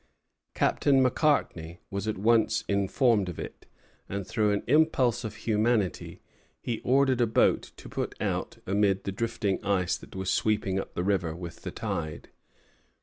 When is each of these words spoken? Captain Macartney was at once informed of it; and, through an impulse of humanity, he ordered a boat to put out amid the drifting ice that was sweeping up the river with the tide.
Captain 0.55 0.99
Macartney 0.99 1.79
was 1.91 2.07
at 2.07 2.17
once 2.17 2.63
informed 2.67 3.29
of 3.29 3.37
it; 3.37 3.67
and, 4.09 4.25
through 4.25 4.51
an 4.51 4.63
impulse 4.65 5.23
of 5.23 5.35
humanity, 5.35 6.23
he 6.59 6.79
ordered 6.79 7.21
a 7.21 7.27
boat 7.27 7.71
to 7.77 7.87
put 7.87 8.19
out 8.19 8.57
amid 8.65 9.03
the 9.03 9.11
drifting 9.11 9.63
ice 9.63 9.95
that 9.95 10.15
was 10.15 10.31
sweeping 10.31 10.79
up 10.79 10.95
the 10.95 11.03
river 11.03 11.35
with 11.35 11.61
the 11.61 11.69
tide. 11.69 12.29